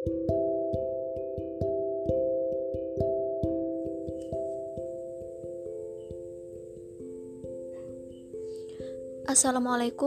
Assalamualaikum 0.00 0.16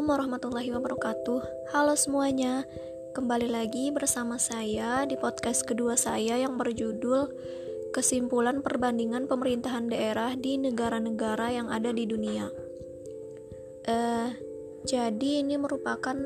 warahmatullahi 0.10 0.74
wabarakatuh. 0.74 1.70
Halo 1.78 1.94
semuanya, 1.94 2.66
kembali 3.14 3.54
lagi 3.54 3.94
bersama 3.94 4.42
saya 4.42 5.06
di 5.06 5.14
podcast 5.14 5.62
kedua 5.62 5.94
saya 5.94 6.42
yang 6.42 6.58
berjudul 6.58 7.30
Kesimpulan 7.94 8.66
Perbandingan 8.66 9.30
Pemerintahan 9.30 9.94
Daerah 9.94 10.34
di 10.34 10.58
Negara-negara 10.58 11.54
yang 11.54 11.70
ada 11.70 11.94
di 11.94 12.10
dunia. 12.10 12.50
Uh, 13.86 14.34
jadi 14.90 15.46
ini 15.46 15.62
merupakan 15.62 16.18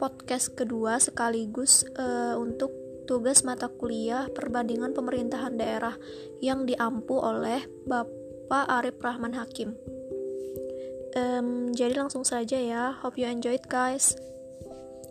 podcast 0.00 0.56
kedua 0.56 0.96
sekaligus 0.96 1.84
uh, 2.00 2.40
untuk 2.40 2.72
tugas 3.04 3.44
mata 3.44 3.68
kuliah 3.68 4.32
perbandingan 4.32 4.96
pemerintahan 4.96 5.60
daerah 5.60 5.92
yang 6.40 6.64
diampu 6.64 7.20
oleh 7.20 7.60
Bapak 7.84 8.64
Arif 8.80 8.96
Rahman 8.96 9.36
Hakim. 9.36 9.76
Um, 11.12 11.76
jadi 11.76 12.00
langsung 12.00 12.24
saja 12.24 12.56
ya. 12.56 12.96
Hope 13.04 13.20
you 13.20 13.28
enjoy 13.28 13.60
it 13.60 13.68
guys. 13.68 14.16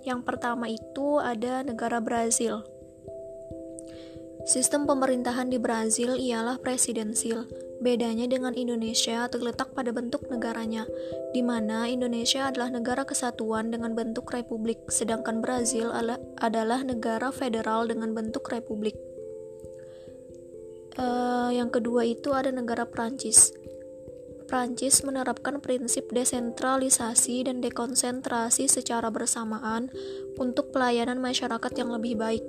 Yang 0.02 0.25
pertama 0.25 0.66
itu 0.73 1.21
ada 1.21 1.61
negara 1.61 2.02
Brazil. 2.02 2.66
Sistem 4.49 4.89
pemerintahan 4.89 5.53
di 5.53 5.61
Brazil 5.61 6.17
ialah 6.17 6.58
presidensil 6.58 7.69
Bedanya 7.79 8.27
dengan 8.27 8.51
Indonesia 8.59 9.23
terletak 9.31 9.71
pada 9.71 9.95
bentuk 9.95 10.27
negaranya, 10.27 10.83
di 11.31 11.39
mana 11.39 11.88
Indonesia 11.88 12.52
adalah 12.52 12.67
negara 12.75 13.07
kesatuan 13.07 13.71
dengan 13.71 13.95
bentuk 13.95 14.27
republik, 14.35 14.83
sedangkan 14.91 15.39
Brazil 15.39 15.95
adalah 16.43 16.83
negara 16.83 17.31
federal 17.31 17.88
dengan 17.88 18.11
bentuk 18.11 18.52
republik. 18.52 18.99
Uh, 20.99 21.55
yang 21.55 21.71
kedua 21.71 22.03
itu 22.03 22.36
ada 22.36 22.52
negara 22.52 22.83
Prancis. 22.83 23.55
Prancis 24.52 24.99
menerapkan 25.08 25.64
prinsip 25.64 26.11
desentralisasi 26.11 27.47
dan 27.47 27.64
dekonsentrasi 27.64 28.67
secara 28.67 29.08
bersamaan 29.08 29.88
untuk 30.36 30.75
pelayanan 30.75 31.23
masyarakat 31.23 31.71
yang 31.80 31.95
lebih 31.95 32.19
baik. 32.19 32.43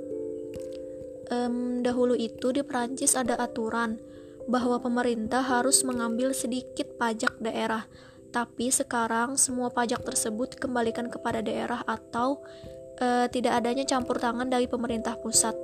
Um, 1.30 1.86
dahulu 1.86 2.18
itu 2.18 2.50
di 2.50 2.66
Prancis 2.66 3.14
ada 3.14 3.38
aturan 3.38 4.09
bahwa 4.50 4.82
pemerintah 4.82 5.46
harus 5.46 5.86
mengambil 5.86 6.34
sedikit 6.34 6.98
pajak 6.98 7.38
daerah, 7.38 7.86
tapi 8.34 8.74
sekarang 8.74 9.38
semua 9.38 9.70
pajak 9.70 10.02
tersebut 10.02 10.58
dikembalikan 10.58 11.06
kepada 11.06 11.38
daerah 11.38 11.86
atau 11.86 12.42
uh, 12.98 13.26
tidak 13.30 13.62
adanya 13.62 13.86
campur 13.86 14.18
tangan 14.18 14.50
dari 14.50 14.66
pemerintah 14.66 15.14
pusat. 15.22 15.54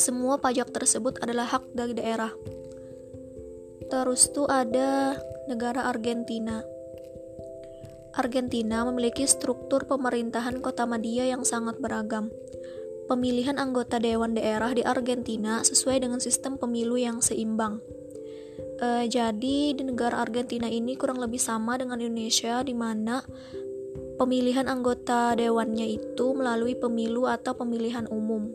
Semua 0.00 0.40
pajak 0.40 0.72
tersebut 0.72 1.20
adalah 1.20 1.44
hak 1.44 1.76
dari 1.76 1.92
daerah. 1.92 2.32
Terus 3.92 4.32
tuh 4.32 4.48
ada 4.48 5.20
negara 5.44 5.84
Argentina. 5.84 6.64
Argentina 8.16 8.82
memiliki 8.88 9.22
struktur 9.28 9.86
pemerintahan 9.86 10.58
kota 10.58 10.82
media 10.88 11.30
yang 11.30 11.46
sangat 11.46 11.78
beragam. 11.78 12.32
Pemilihan 13.10 13.58
anggota 13.58 13.98
dewan 13.98 14.38
daerah 14.38 14.70
di 14.70 14.86
Argentina 14.86 15.66
sesuai 15.66 16.06
dengan 16.06 16.22
sistem 16.22 16.54
pemilu 16.54 16.94
yang 16.94 17.18
seimbang. 17.18 17.82
E, 18.78 19.10
jadi 19.10 19.74
di 19.74 19.82
negara 19.82 20.22
Argentina 20.22 20.70
ini 20.70 20.94
kurang 20.94 21.18
lebih 21.18 21.42
sama 21.42 21.74
dengan 21.74 21.98
Indonesia 21.98 22.62
di 22.62 22.70
mana 22.70 23.18
pemilihan 24.14 24.70
anggota 24.70 25.34
dewannya 25.34 25.90
itu 25.90 26.38
melalui 26.38 26.78
pemilu 26.78 27.26
atau 27.26 27.58
pemilihan 27.58 28.06
umum. 28.06 28.54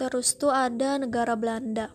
Terus 0.00 0.32
tuh 0.40 0.48
ada 0.48 0.96
negara 0.96 1.36
Belanda. 1.36 1.92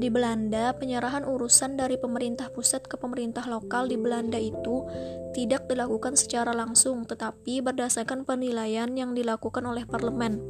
Di 0.00 0.08
Belanda, 0.08 0.72
penyerahan 0.80 1.28
urusan 1.28 1.76
dari 1.76 2.00
pemerintah 2.00 2.48
pusat 2.48 2.88
ke 2.88 2.96
pemerintah 2.96 3.44
lokal 3.44 3.84
di 3.84 4.00
Belanda 4.00 4.40
itu 4.40 4.88
tidak 5.36 5.68
dilakukan 5.68 6.16
secara 6.16 6.56
langsung, 6.56 7.04
tetapi 7.04 7.60
berdasarkan 7.60 8.24
penilaian 8.24 8.88
yang 8.96 9.12
dilakukan 9.12 9.60
oleh 9.60 9.84
parlemen. 9.84 10.40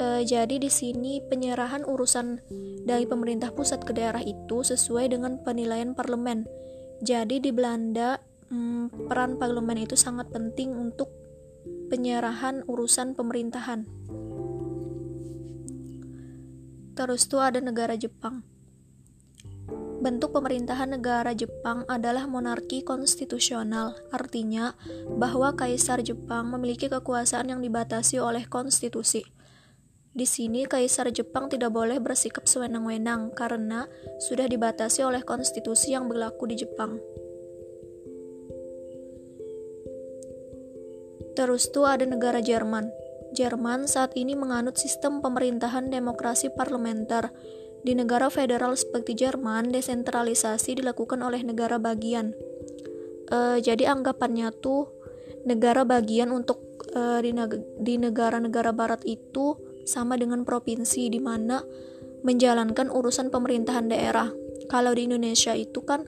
E, 0.00 0.24
jadi 0.24 0.56
di 0.56 0.72
sini 0.72 1.20
penyerahan 1.20 1.84
urusan 1.84 2.40
dari 2.88 3.04
pemerintah 3.04 3.52
pusat 3.52 3.84
ke 3.84 3.92
daerah 3.92 4.24
itu 4.24 4.64
sesuai 4.64 5.12
dengan 5.12 5.36
penilaian 5.44 5.92
parlemen. 5.92 6.48
Jadi 7.04 7.36
di 7.36 7.52
Belanda 7.52 8.16
hmm, 8.48 9.12
peran 9.12 9.36
parlemen 9.36 9.76
itu 9.84 9.92
sangat 9.92 10.32
penting 10.32 10.72
untuk 10.72 11.12
penyerahan 11.92 12.64
urusan 12.64 13.12
pemerintahan. 13.12 13.84
Terus 16.92 17.24
tuh 17.28 17.40
ada 17.40 17.58
negara 17.58 17.96
Jepang. 17.96 18.44
Bentuk 20.02 20.34
pemerintahan 20.34 20.98
negara 20.98 21.30
Jepang 21.30 21.86
adalah 21.86 22.26
monarki 22.26 22.82
konstitusional, 22.82 23.94
artinya 24.10 24.74
bahwa 25.06 25.54
kaisar 25.54 26.02
Jepang 26.02 26.50
memiliki 26.50 26.90
kekuasaan 26.90 27.54
yang 27.54 27.60
dibatasi 27.62 28.18
oleh 28.18 28.44
konstitusi. 28.50 29.22
Di 30.12 30.26
sini, 30.28 30.68
kaisar 30.68 31.08
Jepang 31.08 31.48
tidak 31.48 31.72
boleh 31.72 31.96
bersikap 32.02 32.44
sewenang-wenang 32.44 33.32
karena 33.32 33.88
sudah 34.20 34.44
dibatasi 34.44 35.06
oleh 35.06 35.24
konstitusi 35.24 35.96
yang 35.96 36.04
berlaku 36.10 36.50
di 36.50 36.60
Jepang. 36.60 37.00
Terus 41.32 41.72
tuh 41.72 41.88
ada 41.88 42.04
negara 42.04 42.44
Jerman. 42.44 43.01
Jerman 43.32 43.88
saat 43.88 44.12
ini 44.14 44.36
menganut 44.36 44.76
sistem 44.76 45.24
pemerintahan 45.24 45.88
demokrasi 45.88 46.52
parlementer. 46.52 47.32
Di 47.82 47.98
negara 47.98 48.30
federal 48.30 48.78
seperti 48.78 49.18
Jerman, 49.18 49.74
desentralisasi 49.74 50.78
dilakukan 50.78 51.18
oleh 51.18 51.42
negara 51.42 51.82
bagian. 51.82 52.30
E, 53.26 53.58
jadi 53.58 53.90
anggapannya 53.90 54.54
tuh 54.62 54.86
negara 55.42 55.82
bagian 55.82 56.30
untuk 56.30 56.62
e, 56.94 57.18
di 57.82 57.94
negara-negara 57.98 58.70
barat 58.70 59.02
itu 59.02 59.58
sama 59.82 60.14
dengan 60.14 60.46
provinsi 60.46 61.10
di 61.10 61.18
mana 61.18 61.58
menjalankan 62.22 62.86
urusan 62.88 63.34
pemerintahan 63.34 63.90
daerah. 63.90 64.30
Kalau 64.70 64.94
di 64.94 65.10
Indonesia 65.10 65.58
itu 65.58 65.82
kan 65.82 66.06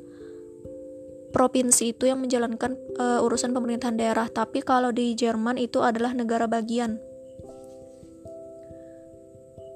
provinsi 1.34 1.90
itu 1.90 2.06
yang 2.06 2.22
menjalankan 2.22 2.78
uh, 3.02 3.26
urusan 3.26 3.50
pemerintahan 3.50 3.98
daerah, 3.98 4.30
tapi 4.30 4.62
kalau 4.62 4.94
di 4.94 5.18
Jerman 5.18 5.58
itu 5.58 5.82
adalah 5.82 6.14
negara 6.14 6.46
bagian. 6.46 7.02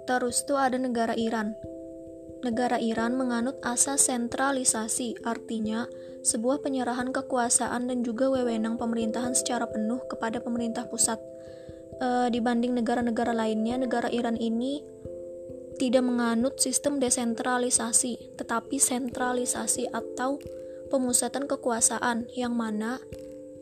Terus 0.08 0.48
tuh 0.48 0.56
ada 0.56 0.80
negara 0.80 1.12
Iran. 1.12 1.52
Negara 2.40 2.80
Iran 2.80 3.20
menganut 3.20 3.60
asas 3.60 4.08
sentralisasi, 4.08 5.20
artinya 5.20 5.84
sebuah 6.24 6.64
penyerahan 6.64 7.12
kekuasaan 7.12 7.92
dan 7.92 8.00
juga 8.00 8.32
wewenang 8.32 8.80
pemerintahan 8.80 9.36
secara 9.36 9.68
penuh 9.68 10.00
kepada 10.08 10.40
pemerintah 10.40 10.88
pusat. 10.88 11.20
E, 12.00 12.32
dibanding 12.32 12.72
negara-negara 12.72 13.36
lainnya, 13.36 13.76
negara 13.76 14.08
Iran 14.08 14.40
ini 14.40 14.80
tidak 15.76 16.08
menganut 16.08 16.56
sistem 16.56 16.96
desentralisasi, 16.96 18.40
tetapi 18.40 18.80
sentralisasi 18.80 19.92
atau 19.92 20.40
pemusatan 20.88 21.44
kekuasaan 21.44 22.32
yang 22.32 22.56
mana 22.56 22.96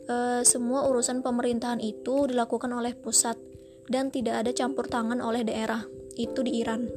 e, 0.07 0.47
semua 0.47 0.87
urusan 0.87 1.19
pemerintahan 1.27 1.83
itu 1.83 2.23
dilakukan 2.31 2.71
oleh 2.71 2.95
pusat 2.95 3.35
dan 3.91 4.15
tidak 4.15 4.47
ada 4.47 4.51
campur 4.55 4.87
tangan 4.87 5.19
oleh 5.19 5.43
daerah 5.43 5.96
itu 6.17 6.41
di 6.41 6.65
Iran. 6.65 6.89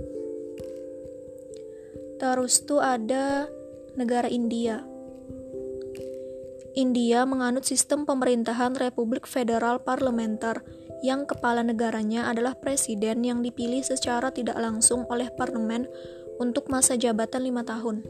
Terus 2.21 2.65
tuh 2.69 2.85
ada 2.85 3.49
negara 3.97 4.29
India. 4.29 4.85
India 6.77 7.25
menganut 7.27 7.67
sistem 7.67 8.05
pemerintahan 8.05 8.77
Republik 8.77 9.25
Federal 9.25 9.83
Parlementer 9.83 10.63
yang 11.01 11.25
kepala 11.25 11.65
negaranya 11.65 12.29
adalah 12.29 12.55
presiden 12.55 13.25
yang 13.25 13.41
dipilih 13.41 13.81
secara 13.81 14.31
tidak 14.31 14.61
langsung 14.61 15.09
oleh 15.09 15.33
parlemen 15.33 15.89
untuk 16.37 16.69
masa 16.69 16.95
jabatan 16.95 17.49
lima 17.49 17.65
tahun. 17.65 18.05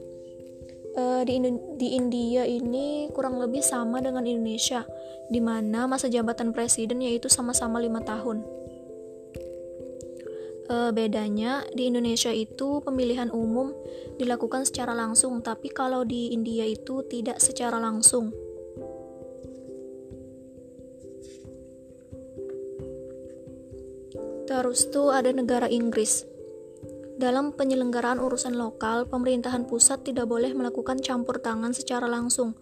Uh, 0.91 1.23
di, 1.23 1.39
di 1.79 1.95
India 1.95 2.43
ini 2.43 3.07
kurang 3.15 3.39
lebih 3.39 3.63
sama 3.63 4.03
dengan 4.03 4.27
Indonesia, 4.27 4.83
di 5.31 5.39
mana 5.39 5.87
masa 5.87 6.11
jabatan 6.11 6.51
presiden 6.51 6.99
yaitu 6.99 7.31
sama-sama 7.31 7.79
lima 7.79 8.03
tahun 8.03 8.60
e, 10.71 10.95
bedanya 10.95 11.67
di 11.75 11.91
Indonesia 11.91 12.31
itu 12.31 12.79
pemilihan 12.87 13.35
umum 13.35 13.75
dilakukan 14.17 14.63
secara 14.63 14.95
langsung, 14.95 15.43
tapi 15.43 15.67
kalau 15.67 16.07
di 16.07 16.31
India 16.31 16.63
itu 16.63 17.03
tidak 17.11 17.43
secara 17.43 17.83
langsung. 17.83 18.31
Terus 24.47 24.91
tuh 24.91 25.11
ada 25.15 25.31
negara 25.31 25.67
Inggris. 25.71 26.27
Dalam 27.21 27.53
penyelenggaraan 27.53 28.17
urusan 28.17 28.57
lokal, 28.57 29.05
pemerintahan 29.07 29.69
pusat 29.69 30.03
tidak 30.09 30.27
boleh 30.27 30.57
melakukan 30.57 30.99
campur 31.05 31.39
tangan 31.39 31.77
secara 31.77 32.09
langsung. 32.09 32.57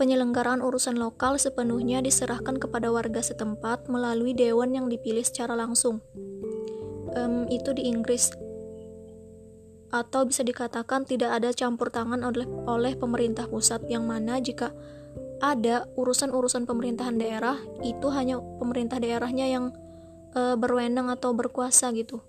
Penyelenggaraan 0.00 0.64
urusan 0.64 0.96
lokal 0.96 1.36
sepenuhnya 1.36 2.00
diserahkan 2.00 2.56
kepada 2.56 2.88
warga 2.88 3.20
setempat 3.20 3.92
melalui 3.92 4.32
dewan 4.32 4.72
yang 4.72 4.88
dipilih 4.88 5.20
secara 5.20 5.52
langsung. 5.52 6.00
Um, 7.10 7.50
itu 7.50 7.74
di 7.74 7.90
Inggris, 7.90 8.30
atau 9.90 10.22
bisa 10.22 10.46
dikatakan 10.46 11.02
tidak 11.02 11.42
ada 11.42 11.50
campur 11.50 11.90
tangan 11.90 12.22
oleh, 12.22 12.46
oleh 12.70 12.94
pemerintah 12.94 13.50
pusat, 13.50 13.82
yang 13.90 14.06
mana 14.06 14.38
jika 14.38 14.70
ada 15.42 15.90
urusan-urusan 15.98 16.70
pemerintahan 16.70 17.18
daerah, 17.18 17.58
itu 17.82 18.06
hanya 18.14 18.38
pemerintah 18.62 19.02
daerahnya 19.02 19.50
yang 19.50 19.74
uh, 20.38 20.54
berwenang 20.54 21.10
atau 21.10 21.34
berkuasa 21.34 21.90
gitu. 21.98 22.22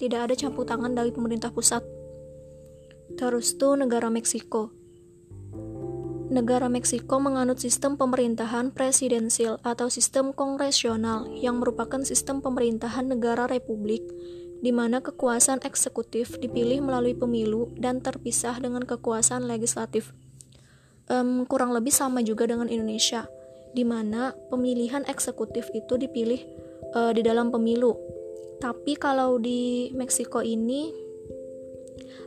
Tidak 0.00 0.24
ada 0.24 0.32
campur 0.32 0.64
tangan 0.64 0.96
dari 0.96 1.12
pemerintah 1.12 1.52
pusat. 1.52 1.84
Terus 3.20 3.60
tuh 3.60 3.76
negara 3.76 4.08
Meksiko 4.08 4.72
negara 6.32 6.72
Meksiko 6.72 7.20
menganut 7.20 7.60
sistem 7.60 8.00
pemerintahan 8.00 8.72
presidensial 8.72 9.60
atau 9.60 9.92
sistem 9.92 10.32
kongresional 10.32 11.28
yang 11.36 11.60
merupakan 11.60 12.00
sistem 12.02 12.40
pemerintahan 12.40 13.12
negara 13.12 13.44
republik 13.44 14.00
di 14.62 14.72
mana 14.72 15.04
kekuasaan 15.04 15.60
eksekutif 15.66 16.40
dipilih 16.40 16.80
melalui 16.80 17.12
pemilu 17.12 17.68
dan 17.76 18.00
terpisah 18.00 18.56
dengan 18.62 18.86
kekuasaan 18.86 19.44
legislatif. 19.44 20.14
Um, 21.10 21.44
kurang 21.44 21.74
lebih 21.76 21.92
sama 21.92 22.22
juga 22.22 22.46
dengan 22.46 22.70
Indonesia, 22.70 23.26
di 23.74 23.82
mana 23.82 24.32
pemilihan 24.48 25.02
eksekutif 25.10 25.66
itu 25.74 25.98
dipilih 25.98 26.40
uh, 26.94 27.10
di 27.10 27.26
dalam 27.26 27.50
pemilu. 27.50 27.98
Tapi 28.62 28.94
kalau 28.94 29.42
di 29.42 29.90
Meksiko 29.98 30.40
ini 30.46 30.94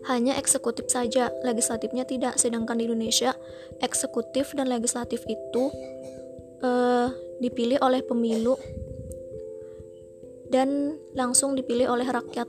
hanya 0.06 0.38
eksekutif 0.38 0.88
saja, 0.88 1.34
legislatifnya 1.42 2.06
tidak. 2.06 2.38
Sedangkan 2.38 2.78
di 2.78 2.86
Indonesia, 2.86 3.34
eksekutif 3.82 4.54
dan 4.54 4.70
legislatif 4.70 5.26
itu 5.26 5.74
uh, 6.62 7.10
dipilih 7.42 7.82
oleh 7.82 8.06
pemilu 8.06 8.56
dan 10.54 11.02
langsung 11.18 11.58
dipilih 11.58 11.90
oleh 11.90 12.06
rakyat. 12.06 12.48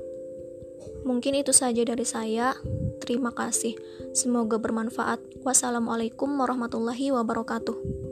Mungkin 1.06 1.38
itu 1.38 1.54
saja 1.54 1.82
dari 1.86 2.04
saya. 2.04 2.52
Terima 3.00 3.30
kasih. 3.30 3.78
Semoga 4.12 4.58
bermanfaat. 4.58 5.46
Wassalamualaikum 5.46 6.26
warahmatullahi 6.34 7.14
wabarakatuh. 7.14 8.05